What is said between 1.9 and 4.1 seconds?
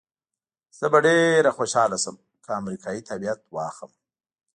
شم که امریکایي تابعیت واخلم.